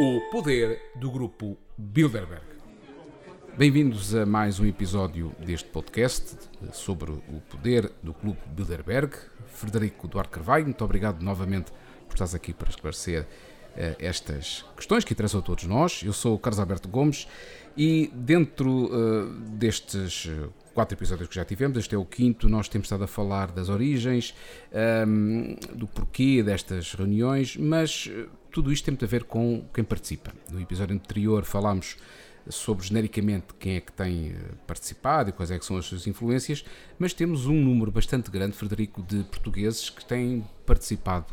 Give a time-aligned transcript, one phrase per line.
[0.00, 2.44] O poder do grupo Bilderberg.
[3.56, 6.36] Bem-vindos a mais um episódio deste podcast
[6.72, 9.16] sobre o poder do Clube Bilderberg.
[9.48, 11.72] Frederico Duarte Carvalho, muito obrigado novamente
[12.06, 16.00] por estás aqui para esclarecer uh, estas questões que interessam a todos nós.
[16.04, 17.26] Eu sou o Carlos Alberto Gomes
[17.76, 20.30] e dentro uh, destes
[20.78, 23.68] quatro episódios que já tivemos, este é o quinto, nós temos estado a falar das
[23.68, 24.32] origens,
[25.08, 28.26] um, do porquê destas reuniões, mas eh,
[28.58, 30.32] tudo isto tem muito a ver com quem participa.
[30.50, 31.96] No episódio anterior falámos
[32.48, 36.08] sobre genericamente quem é que tem eh, participado e quais é que são as suas
[36.08, 36.64] influências,
[36.98, 41.26] mas temos um número bastante grande, Frederico, de portugueses que têm participado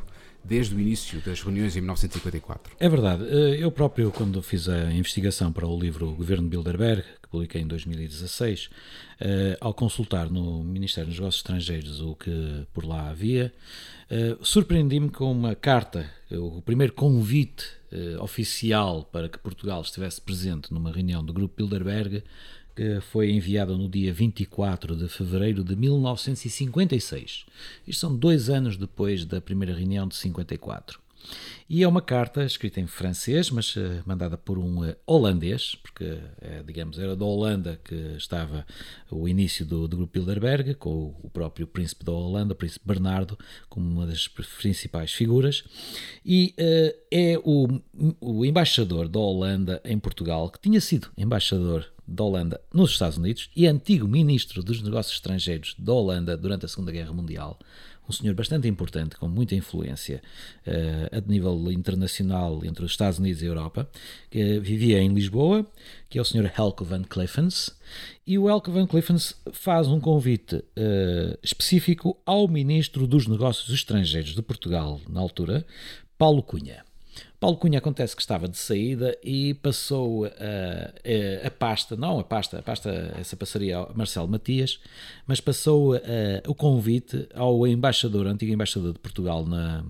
[0.48, 2.76] desde o início das reuniões em 1954.
[2.80, 3.24] É verdade.
[3.28, 7.68] Eh, eu próprio, quando fiz a investigação para o livro Governo Bilderberg, que publiquei em
[7.68, 8.70] 2016,
[9.20, 13.52] eh, ao consultar no Ministério dos Negócios Estrangeiros o que por lá havia,
[14.10, 17.66] eh, surpreendi-me com uma carta, o primeiro convite
[18.20, 22.22] oficial para que Portugal estivesse presente numa reunião do Grupo Bilderberg,
[22.76, 27.46] que foi enviada no dia 24 de fevereiro de 1956.
[27.88, 31.06] Isto são dois anos depois da primeira reunião de 54.
[31.68, 36.04] E é uma carta escrita em francês, mas uh, mandada por um uh, holandês, porque,
[36.04, 38.66] uh, digamos, era da Holanda que estava
[39.10, 43.38] o início do, do, grupo Bilderberg, com o, próprio príncipe da Holanda, o príncipe Bernardo,
[43.68, 45.64] como uma das principais figuras.
[46.24, 46.54] E
[47.12, 47.68] é o,
[48.22, 53.50] o embaixador da Holanda em Portugal, que tinha sido embaixador da Holanda nos Estados Unidos
[53.56, 57.60] e antigo ministro dos Negócios Estrangeiros da Holanda durante a Segunda Guerra Mundial,
[58.08, 60.22] um senhor bastante importante, com muita influência
[60.68, 63.90] uh, a nível internacional entre os Estados Unidos e a Europa,
[64.30, 65.66] que vivia em Lisboa,
[66.10, 67.72] que é o senhor Helco van Cliffens,
[68.26, 74.36] e o Helco van Cliffens faz um convite uh, específico ao ministro dos Negócios Estrangeiros
[74.36, 75.66] de Portugal, na altura,
[76.18, 76.84] Paulo Cunha.
[77.46, 82.24] Paulo Cunha acontece que estava de saída e passou a, a, a pasta, não a
[82.24, 84.80] pasta, a pasta essa passaria ao Marcelo Matias,
[85.28, 86.00] mas passou a,
[86.48, 89.86] o convite ao embaixador, antigo embaixador de Portugal na,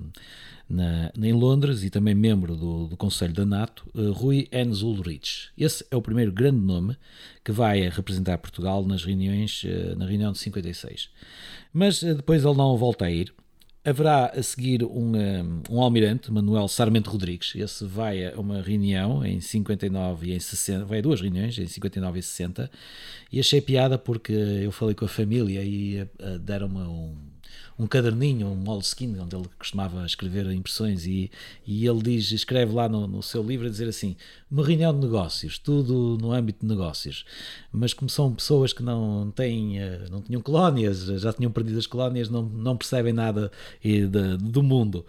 [0.69, 5.47] na, em Londres e também membro do, do Conselho da NATO, Rui Enes Ulrich.
[5.57, 6.97] Esse é o primeiro grande nome
[7.41, 9.63] que vai representar Portugal nas reuniões,
[9.95, 11.09] na reunião de 56.
[11.71, 13.33] Mas depois ele não volta a ir
[13.85, 15.11] Haverá a seguir um,
[15.69, 17.53] um, almirante, Manuel Sarmento Rodrigues.
[17.55, 21.67] Esse vai a uma reunião em 59 e em 60, vai a duas reuniões, em
[21.67, 22.71] 59 e 60,
[23.31, 27.15] e achei piada porque eu falei com a família e uh, deram-me um
[27.77, 31.29] um caderninho, um moleskin, onde ele costumava escrever impressões e,
[31.67, 34.15] e ele diz, escreve lá no, no seu livro a dizer assim,
[34.49, 37.25] uma reunião de negócios, tudo no âmbito de negócios,
[37.71, 41.87] mas como são pessoas que não têm, eh, não tinham colónias, já tinham perdido as
[41.87, 43.51] colónias, não, não percebem nada
[43.83, 44.07] de,
[44.37, 45.05] do mundo.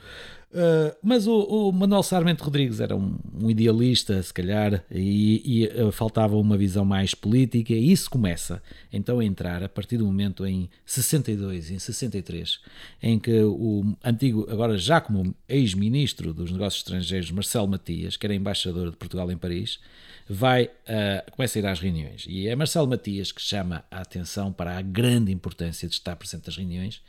[0.53, 5.83] Uh, mas o, o, Manuel Sarmento Rodrigues era um, um idealista, se calhar, e, e
[5.83, 8.63] uh, faltava uma visão mais política, e isso começa
[8.93, 12.61] então a entrar a partir do momento em 62, em 63,
[13.03, 18.35] em que o antigo, agora já como ex-ministro dos Negócios Estrangeiros, Marcelo Matias, que era
[18.35, 19.79] embaixador de Portugal em Paris,
[20.29, 22.25] vai, uh, começa a ir às reuniões.
[22.29, 26.47] E é Marcelo Matias que chama a atenção para a grande importância de estar presente
[26.47, 27.03] nas reuniões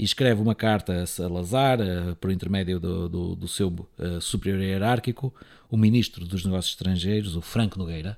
[0.00, 4.62] e escreve uma carta a Salazar, uh, por intermédio do, do, do seu uh, superior
[4.62, 5.32] hierárquico,
[5.70, 8.16] o ministro dos Negócios Estrangeiros, o Franco Nogueira,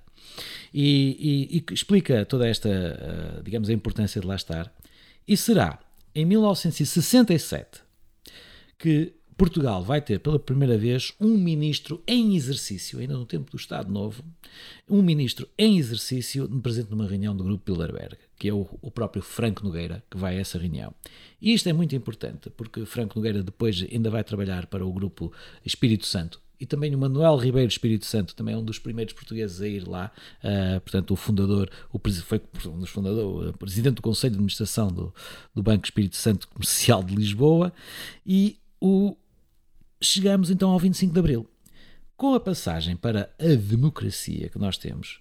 [0.72, 4.72] e, e, e explica toda esta, uh, digamos, a importância de lá estar.
[5.26, 5.80] E será
[6.14, 7.80] em 1967
[8.78, 13.56] que Portugal vai ter pela primeira vez um ministro em exercício, ainda no tempo do
[13.56, 14.22] Estado Novo,
[14.88, 19.22] um ministro em exercício presente numa reunião do Grupo Bilderberg, que é o, o, próprio
[19.22, 20.92] Franco Nogueira, que vai a essa reunião.
[21.40, 25.32] E isto é muito importante, porque Franco Nogueira depois ainda vai trabalhar para o Grupo
[25.64, 29.60] Espírito Santo, e também o Manuel Ribeiro Espírito Santo, também é um dos primeiros portugueses
[29.60, 30.10] a ir lá,
[30.42, 34.88] uh, portanto, o fundador, o, foi um dos fundadores, o presidente do Conselho de Administração
[34.88, 35.14] do,
[35.54, 37.72] do Banco Espírito Santo Comercial de Lisboa,
[38.26, 39.16] e o,
[40.00, 41.48] chegamos então ao 25 de Abril.
[42.22, 45.18] Com a passagem para a democracia que nós temos,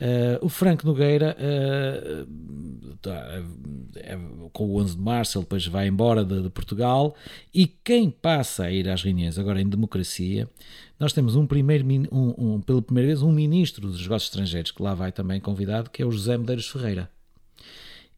[0.00, 5.88] uh, o Franco Nogueira, uh, tá, uh, com o 11 de março, ele depois vai
[5.88, 7.16] embora de, de, Portugal,
[7.52, 10.48] e quem passa a ir às reuniões agora em democracia,
[10.96, 14.80] nós temos um primeiro, um, um, pela primeira vez um ministro dos negócios estrangeiros, que
[14.80, 17.10] lá vai também convidado, que é o José Medeiros Ferreira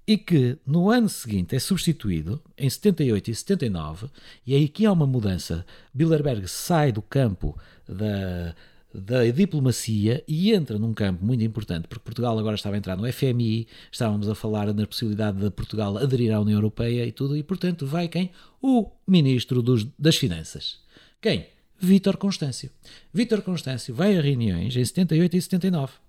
[0.06, 4.06] e que no ano seguinte é substituído, em 78 e 79,
[4.46, 5.66] e aí que há uma mudança.
[5.92, 7.58] Bilderberg sai do campo
[7.88, 8.54] da,
[8.94, 13.12] da diplomacia e entra num campo muito importante, porque Portugal agora estava a entrar no
[13.12, 17.42] FMI, estávamos a falar na possibilidade de Portugal aderir à União Europeia e tudo, e
[17.42, 18.30] portanto vai quem?
[18.62, 20.78] O Ministro dos, das Finanças.
[21.20, 21.48] Quem?
[21.78, 22.70] Vítor Constâncio.
[23.12, 26.05] Vítor Constâncio vai a reuniões em 78 e 79.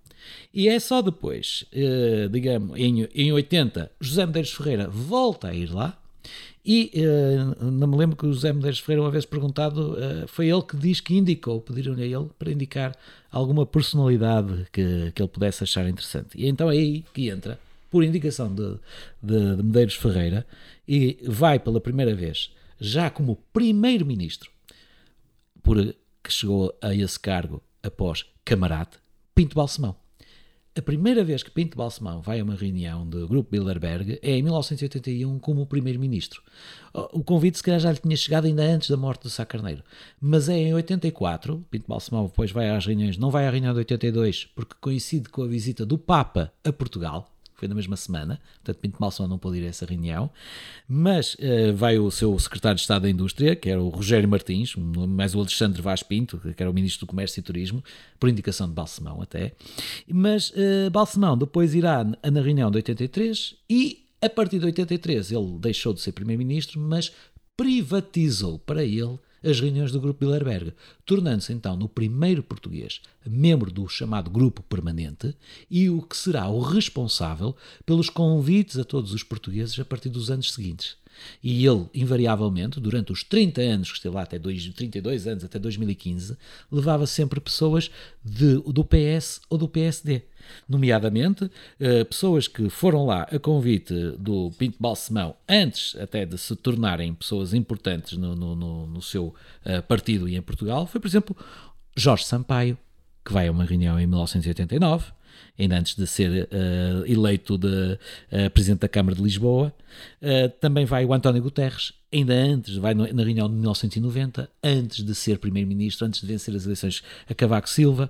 [0.54, 5.72] E é só depois, eh, digamos, em, em 80, José Medeiros Ferreira volta a ir
[5.74, 6.00] lá.
[6.66, 10.50] E eh, não me lembro que o José Medeiros Ferreira, uma vez perguntado, eh, foi
[10.50, 12.96] ele que diz que indicou, pediram-lhe a ele para indicar
[13.32, 16.30] alguma personalidade que, que ele pudesse achar interessante.
[16.36, 17.60] E então é aí que entra,
[17.90, 18.78] por indicação de,
[19.22, 20.46] de, de Medeiros Ferreira,
[20.88, 24.52] e vai pela primeira vez, já como primeiro-ministro,
[25.64, 25.78] por
[26.24, 28.98] que chegou a esse cargo após Camarate,
[29.34, 29.96] Pinto Balsemão.
[30.78, 34.44] A primeira vez que Pinto Balsemão vai a uma reunião do Grupo Bilderberg é em
[34.44, 36.44] 1981 como primeiro-ministro.
[37.14, 39.84] O convite se calhar já lhe tinha chegado ainda antes da morte do Sá Carneiro.
[40.22, 43.80] Mas é em 84, Pinto Balsemão depois vai às reuniões, não vai à reunião de
[43.80, 47.28] 82 porque coincide com a visita do Papa a Portugal,
[47.58, 50.30] foi na mesma semana, portanto Pinto Balsemão não pôde ir a essa reunião,
[50.88, 54.76] mas uh, vai o seu secretário de Estado da Indústria, que era o Rogério Martins,
[54.76, 57.84] mais o Alexandre Vaz Pinto, que era o ministro do Comércio e Turismo,
[58.20, 59.54] por indicação de Balsemão até,
[60.08, 65.58] mas uh, Balsemão depois irá na reunião de 83 e a partir de 83 ele
[65.60, 67.12] deixou de ser primeiro-ministro, mas
[67.56, 69.18] privatizou para ele
[69.50, 70.74] as reuniões do Grupo Bilderberg,
[71.06, 75.36] tornando-se então no primeiro português membro do chamado Grupo Permanente
[75.70, 77.56] e o que será o responsável
[77.86, 80.98] pelos convites a todos os portugueses a partir dos anos seguintes.
[81.44, 85.60] E ele, invariavelmente, durante os 30 anos que esteve lá, até dois, 32 anos, até
[85.60, 86.38] 2015,
[86.72, 87.90] levava sempre pessoas
[88.24, 90.24] de, do PS ou do PSD.
[90.68, 91.50] Nomeadamente,
[91.80, 97.14] eh, pessoas que foram lá a convite do Pinto Balsemão antes até de se tornarem
[97.14, 99.28] pessoas importantes no, no, no, no seu
[99.66, 100.88] uh, partido e em Portugal.
[100.88, 101.36] Foi, por exemplo,
[101.96, 102.78] Jorge Sampaio,
[103.26, 105.12] que vai a uma reunião em 1989,
[105.58, 107.98] ainda antes de ser uh, eleito de,
[108.32, 109.74] uh, Presidente da Câmara de Lisboa.
[110.22, 115.14] Uh, também vai o António Guterres, ainda antes, vai na reunião de 1990, antes de
[115.14, 118.10] ser Primeiro-Ministro, antes de vencer as eleições a Cavaco Silva.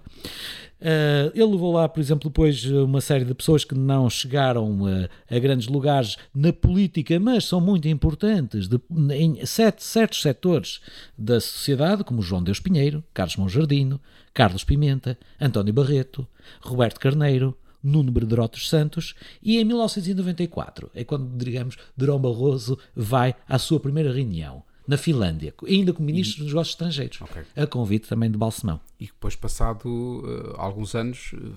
[0.80, 5.10] Uh, ele levou lá, por exemplo, depois uma série de pessoas que não chegaram uh,
[5.30, 8.80] a grandes lugares na política, mas são muito importantes de,
[9.16, 10.80] em sete, certos setores
[11.18, 14.00] da sociedade, como João Deus Pinheiro, Carlos Monjardino,
[14.34, 16.28] Carlos Pimenta, António Barreto,
[16.62, 23.58] Roberto Carneiro, Nuno Brederotos Santos, e em 1994 é quando, digamos, Durão Barroso vai à
[23.58, 26.44] sua primeira reunião na Finlândia, ainda como ministro e...
[26.44, 27.44] dos negócios estrangeiros, okay.
[27.56, 28.80] a convite também de Balsemão.
[29.00, 31.54] E depois, passado uh, alguns anos, uh,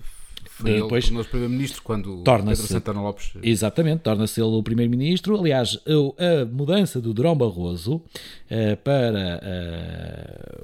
[0.61, 2.23] foi depois, ele primeiro-ministro quando
[2.59, 3.33] Pedro Santana Lopes...
[3.41, 5.39] Exatamente, torna-se ele o primeiro-ministro.
[5.39, 9.41] Aliás, a mudança do Durão Barroso uh, para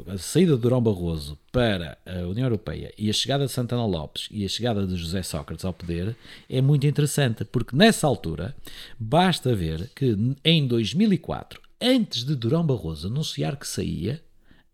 [0.07, 4.27] a saída do Durão Barroso para a União Europeia e a chegada de Santana Lopes
[4.31, 6.15] e a chegada de José Sócrates ao poder
[6.50, 8.55] é muito interessante, porque nessa altura
[9.00, 14.21] basta ver que em 2004 antes de Durão Barroso anunciar que saía,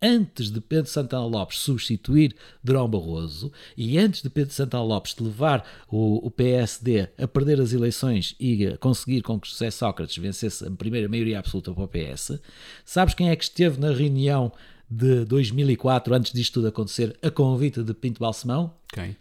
[0.04, 5.66] antes de Pedro Santana Lopes substituir Durão Barroso e antes de Pedro Santana Lopes levar
[5.88, 10.68] o, o, PSD a perder as eleições e a conseguir com que José Sócrates vencesse
[10.68, 12.40] a primeira maioria absoluta para o PS,
[12.84, 14.52] sabes quem é que esteve na reunião
[14.90, 18.74] de 2004, antes disto tudo acontecer, a convite de Pinto Balsemão?
[18.90, 19.16] Quem?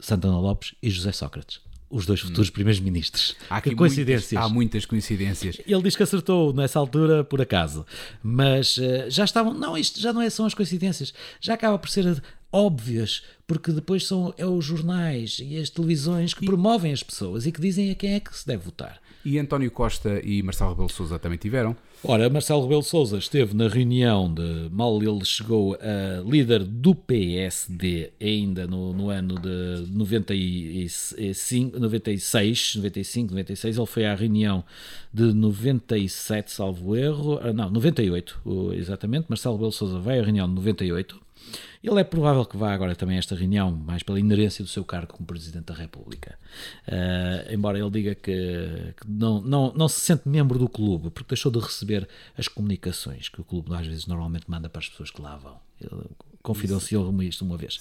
[0.00, 2.52] Santana Lopes e José Sócrates os dois futuros hum.
[2.52, 3.36] primeiros ministros.
[3.48, 4.32] Há que coincidências.
[4.32, 5.60] Muitas, há muitas coincidências.
[5.66, 7.86] Ele diz que acertou nessa altura por acaso,
[8.22, 9.54] mas uh, já estavam.
[9.54, 11.14] Não, isto já não é, são as coincidências.
[11.40, 16.44] Já acaba por ser óbvias, porque depois são é os jornais e as televisões que
[16.44, 16.46] e...
[16.46, 19.00] promovem as pessoas e que dizem a quem é que se deve votar.
[19.24, 21.76] E António Costa e Marcelo Rebelo Sousa também tiveram?
[22.02, 28.12] Ora, Marcelo Rebelo Sousa esteve na reunião de mal ele chegou a líder do PSD
[28.20, 33.76] ainda no, no ano de 95, 96, 95, 96.
[33.76, 34.64] Ele foi à reunião
[35.12, 37.40] de 97, salvo erro.
[37.42, 39.26] Ah, não, 98, exatamente.
[39.28, 41.20] Marcelo Rebelo Sousa vai à reunião de 98
[41.82, 44.84] ele é provável que vá agora também a esta reunião, mais pela inerência do seu
[44.84, 46.38] cargo como Presidente da República.
[46.86, 51.28] Uh, embora ele diga que, que, não, não, não se sente membro do clube, porque
[51.34, 55.10] deixou de receber as comunicações que o clube às vezes normalmente manda para as pessoas
[55.10, 55.60] que lá vão.
[56.42, 57.80] confidenciou-me isto uma vez.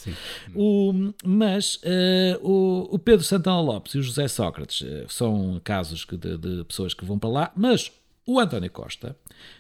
[0.55, 6.05] O, mas uh, o, o, Pedro Santana Lopes e o José Sócrates uh, são casos
[6.05, 7.91] de, de, pessoas que vão para lá, mas
[8.27, 9.15] o António Costa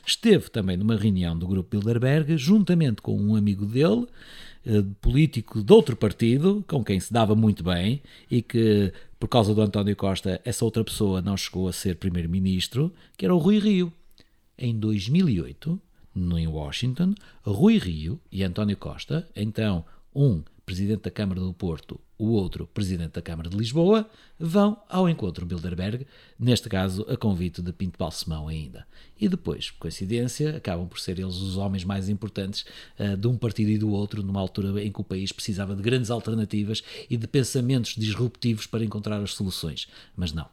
[0.05, 4.05] esteve também numa reunião do Grupo Bilderberg, juntamente com um amigo dele,
[4.65, 9.55] eh, político de outro partido, com quem se dava muito bem e que, por causa
[9.55, 13.57] do António Costa, essa outra pessoa não chegou a ser primeiro-ministro, que era o Rui
[13.57, 13.91] Rio.
[14.57, 15.79] Em 2008,
[16.13, 21.97] no, em Washington, Rui Rio e António Costa, então um presidente da Câmara do Porto,
[22.17, 24.05] o outro, presidente da Câmara de Lisboa,
[24.37, 26.05] vão ao encontro Bilderberg,
[26.37, 28.85] neste caso a convite de Pinto Balsemão ainda.
[29.17, 32.65] E depois, coincidência, acabam por ser eles os homens mais importantes
[32.99, 35.81] uh, de um partido e do outro, numa altura em que o país precisava de
[35.81, 39.87] grandes alternativas e de pensamentos disruptivos para encontrar as soluções.
[40.17, 40.49] Mas não,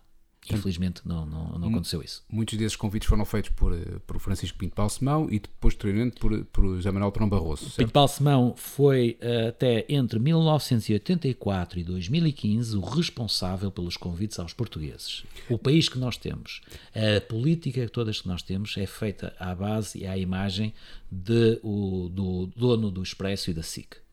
[0.53, 2.23] Infelizmente não, não, não aconteceu isso.
[2.29, 6.77] Muitos desses convites foram feitos por, eh, por Francisco Pinto Balsemão e posteriormente por, por
[6.77, 7.65] José Manuel Trão Barroso.
[7.65, 7.77] Certo?
[7.79, 15.25] Pinto Balsemão foi uh, até entre 1984 e 2015 o responsável pelos convites aos portugueses.
[15.49, 16.61] O país que nós temos,
[16.95, 20.75] a política todas que nós temos é feita à base e à imagem
[21.11, 24.04] de, o, do dono do Expresso e da SIC.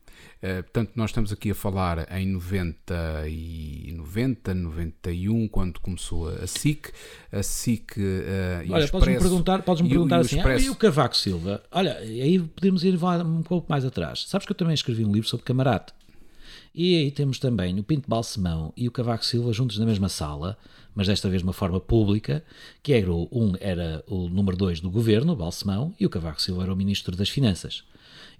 [0.42, 6.46] Uh, portanto, nós estamos aqui a falar em 90 e 90, 91, quando começou a
[6.46, 6.92] SIC,
[7.30, 8.00] a SIC uh,
[8.64, 10.64] e Olha, podes-me perguntar, podes -me perguntar e, assim, Expresso...
[10.64, 11.62] ah, e o Cavaco Silva?
[11.70, 14.24] Olha, aí podemos ir um pouco mais atrás.
[14.26, 15.92] Sabes que eu também escrevi um livro sobre Camarate.
[16.74, 20.56] E aí temos também o Pinto Balsemão e o Cavaco Silva juntos na mesma sala,
[20.94, 22.42] mas desta vez de uma forma pública,
[22.82, 26.40] que era o, um era o número 2 do governo, o Balsemão, e o Cavaco
[26.40, 27.84] Silva era o ministro das Finanças.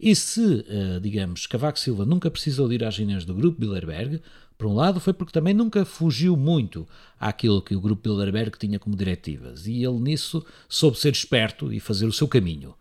[0.03, 4.21] E se, eh, digamos, Cavaco Silva nunca precisou de ir às reuniões do Grupo Bilderberg,
[4.59, 6.87] por um lado, foi porque também nunca fugiu muito
[7.19, 9.67] àquilo que o Grupo Bilderberg tinha como diretivas.
[9.67, 12.75] E ele nisso soube ser esperto e fazer o seu caminho.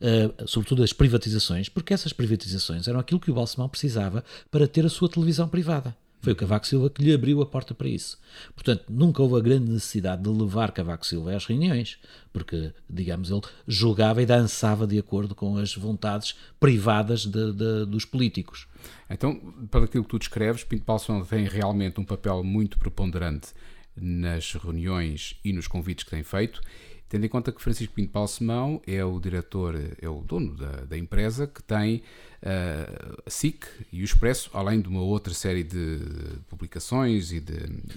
[0.00, 4.86] Uh, sobretudo as privatizações, porque essas privatizações eram aquilo que o Balsemão precisava para ter
[4.86, 5.96] a sua televisão privada.
[6.20, 8.18] Foi o Cavaco Silva que lhe abriu a porta para isso.
[8.54, 11.98] Portanto, nunca houve a grande necessidade de levar Cavaco Silva às reuniões,
[12.32, 18.04] porque, digamos, ele julgava e dançava de acordo com as vontades privadas de, de, dos
[18.04, 18.66] políticos.
[19.08, 19.36] Então,
[19.70, 23.48] para aquilo que tu descreves, Pinto Balsemão tem realmente um papel muito preponderante
[23.96, 26.60] nas reuniões e nos convites que tem feito
[27.08, 30.98] tendo em conta que Francisco Pinto Balsemão é o diretor, é o dono da, da
[30.98, 32.02] empresa que tem
[32.42, 36.00] uh, a SIC e o Expresso, além de uma outra série de
[36.48, 37.54] publicações e de,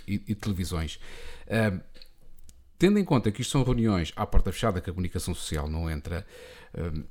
[0.08, 1.00] e, e televisões.
[1.48, 1.82] Uh,
[2.78, 5.90] tendo em conta que isto são reuniões à porta fechada, que a comunicação social não
[5.90, 6.26] entra,
[6.76, 7.04] uh,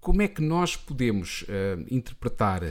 [0.00, 1.44] como é que nós podemos
[1.90, 2.62] interpretar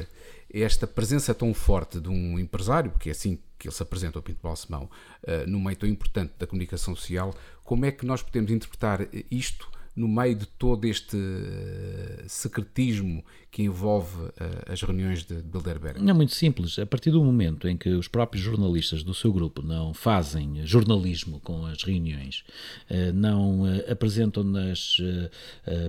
[0.52, 4.24] esta presença tão forte de um empresário, porque é assim que ele se apresenta ao
[4.24, 4.90] Pinto Balsemão,
[5.24, 9.70] uh, no meio tão importante da comunicação social, como é que nós podemos interpretar isto
[9.96, 14.32] no meio de todo este uh, secretismo que envolve uh,
[14.68, 16.00] as reuniões de Bilderberg?
[16.10, 16.80] É muito simples.
[16.80, 21.42] A partir do momento em que os próprios jornalistas do seu grupo não fazem jornalismo
[21.42, 22.44] com as reuniões,
[22.90, 24.98] uh, não apresentam nas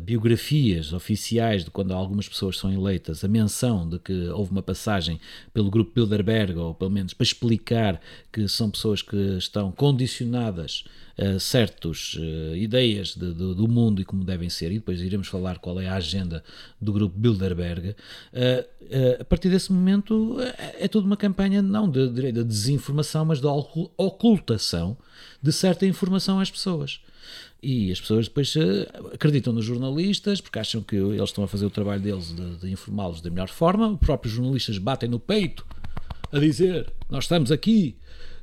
[0.03, 5.21] biografias oficiais de quando algumas pessoas são eleitas a menção de que houve uma passagem
[5.53, 8.01] pelo grupo Bilderberg, ou pelo menos para explicar
[8.33, 10.85] que são pessoas que estão condicionadas
[11.19, 15.28] uh, certas uh, ideias de, de, do mundo e como devem ser, e depois iremos
[15.28, 16.42] falar qual é a agenda
[16.81, 22.09] do grupo Bilderberg, uh, a partir desse momento é, é toda uma campanha não de,
[22.09, 24.97] de, de desinformação, mas de ocultação
[25.42, 27.00] de certa informação às pessoas.
[27.62, 28.52] E as pessoas depois
[29.14, 32.71] acreditam nos jornalistas porque acham que eles estão a fazer o trabalho deles de, de
[32.71, 33.88] informá-los da melhor forma.
[33.88, 35.64] Os próprios jornalistas batem no peito
[36.33, 37.95] a dizer: Nós estamos aqui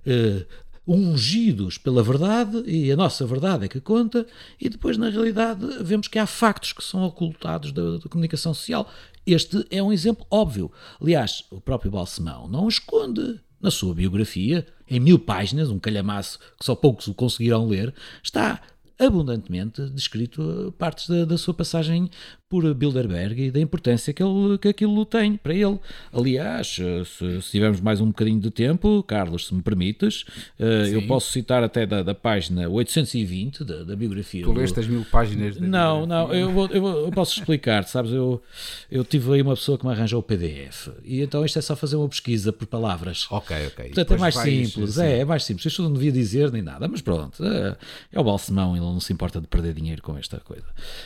[0.06, 0.46] uh,
[0.90, 4.26] ungidos pela verdade e a nossa verdade é que conta,
[4.60, 8.90] e depois, na realidade, vemos que há factos que são ocultados da, da comunicação social.
[9.24, 10.72] Este é um exemplo óbvio.
[11.00, 13.40] Aliás, o próprio Balsemão não esconde.
[13.62, 17.94] Na sua biografia, em mil páginas, um calhamaço que só poucos o conseguirão ler,
[18.24, 18.62] está
[19.00, 22.10] abundantemente descrito partes da, da, sua passagem
[22.50, 25.80] por Bilderberg e da importância que, ele, que aquilo tem para ele.
[26.12, 30.24] Aliás, eh, se, se tivermos mais um bocadinho de tempo, Carlos, se me permites,
[30.60, 34.44] uh, eu posso citar até da, da página 820 da, da biografia.
[34.44, 35.56] Tu leste as mil páginas?
[35.56, 35.68] De...
[35.68, 38.12] Não, não, eu, vou, eu, vou, eu, posso explicar, sabes?
[38.12, 38.42] Eu,
[38.90, 41.76] eu tive aí uma pessoa que me arranjou o PDF e então isto é só
[41.76, 43.28] fazer uma pesquisa por palavras.
[43.30, 43.86] Ok, ok.
[43.86, 45.68] Portanto, é mais simples, é, é mais simples.
[45.68, 47.78] Isto não devia dizer nem nada, mas pronto, é,
[48.12, 50.66] é o balsemão, ele não se importa de perder dinheiro com esta coisa.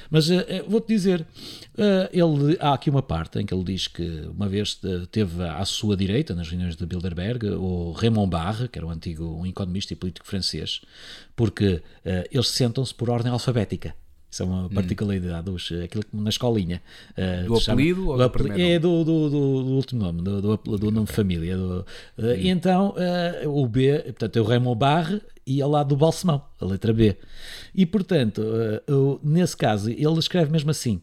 [0.10, 1.26] Mas uh, vou-te dizer,
[1.74, 5.66] Uh, ele, há aqui uma parte em que ele diz que uma vez teve à
[5.66, 9.92] sua direita, nas reuniões de Bilderberg, o Raymond Barre, que era um antigo um economista
[9.92, 10.82] e político francês,
[11.36, 11.82] porque
[12.30, 13.96] eles sentam-se por ordem alfabética.
[14.34, 14.70] Isso é uma hum.
[14.70, 16.82] particularidade, dos, aquilo na escolinha.
[17.12, 20.42] Uh, do apelido chama, ou do, primeiro É do, do, do, do, último nome, do,
[20.42, 21.56] do, do nome de família.
[21.56, 21.86] Uh,
[22.36, 22.96] e então
[23.46, 26.94] uh, o B, portanto, é o Raymond Barre e ao lado do Balsemão, a letra
[26.94, 27.18] B.
[27.76, 31.02] E, portanto, uh, nesse caso, ele escreve mesmo assim: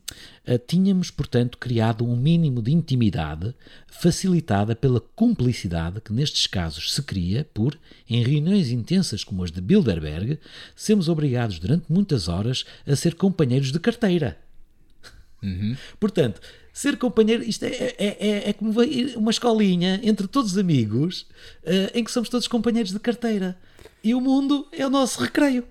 [0.48, 3.54] uh, Tínhamos, portanto, criado um mínimo de intimidade
[3.86, 7.78] facilitada pela cumplicidade que nestes casos se cria por,
[8.08, 10.38] em reuniões intensas como as de Bilderberg,
[10.74, 14.38] sermos obrigados durante muitas horas a ser companheiros de carteira.
[15.42, 15.76] Uhum.
[15.98, 16.40] Portanto,
[16.72, 18.72] ser companheiro, isto é, é, é, é, como
[19.16, 21.22] uma escolinha entre todos os amigos
[21.64, 23.58] uh, em que somos todos companheiros de carteira.
[24.02, 25.64] E o mundo é o nosso recreio.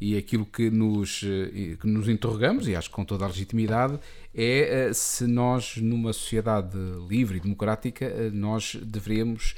[0.00, 3.98] E aquilo que nos, eh, que nos interrogamos, e acho que com toda a legitimidade,
[4.34, 6.76] é se nós, numa sociedade
[7.08, 9.54] livre e democrática, nós deveríamos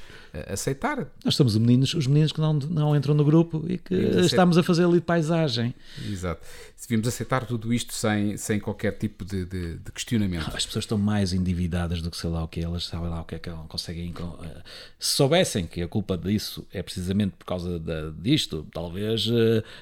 [0.47, 1.07] aceitar.
[1.23, 4.57] Nós somos os meninos, os meninos que não, não entram no grupo e que estamos
[4.57, 5.73] a fazer ali de paisagem.
[6.07, 6.45] Exato.
[6.79, 10.55] Devíamos aceitar tudo isto sem, sem qualquer tipo de, de, de, questionamento.
[10.55, 13.25] As pessoas estão mais endividadas do que sei lá o que elas sabem lá o
[13.25, 14.13] que é que elas conseguem.
[14.17, 14.61] Eh,
[14.99, 19.27] se soubessem que a culpa disso é precisamente por causa da, disto, talvez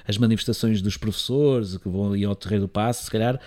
[0.08, 3.38] as manifestações dos professores que vão ali ao terreiro do passo, se calhar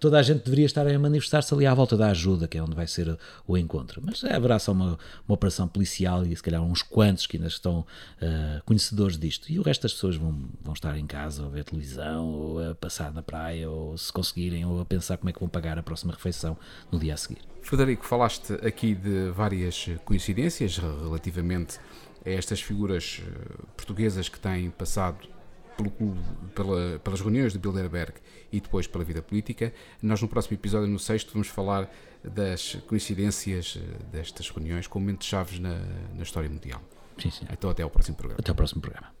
[0.00, 2.74] toda a gente deveria estar a manifestar-se ali à volta da ajuda, que é onde
[2.74, 4.02] vai ser o encontro.
[4.04, 4.98] Mas haverá só uma,
[5.28, 9.50] uma operação policial e se calhar uns quantos que ainda estão uh, conhecedores disto.
[9.50, 12.74] E o resto das pessoas vão, vão estar em casa a ver televisão, ou a
[12.74, 15.82] passar na praia, ou se conseguirem, ou a pensar como é que vão pagar a
[15.82, 16.56] próxima refeição
[16.90, 17.38] no dia a seguir.
[17.62, 21.78] Frederico, falaste aqui de várias coincidências relativamente
[22.24, 25.18] a estas figuras eh, portuguesas que têm passado
[25.76, 25.90] pelo,
[26.54, 28.14] pela, pelas reuniões de Bilderberg
[28.52, 29.72] e depois pela vida política.
[30.02, 31.90] Nós, no próximo episódio, no sexto, vamos falar
[32.22, 35.74] das coincidências eh, destas reuniões com momentos chaves na,
[36.14, 36.80] na história mundial.
[37.18, 37.46] Sim, sim.
[37.52, 38.40] Então, até ao próximo programa.
[38.40, 39.12] Até ao próximo programa.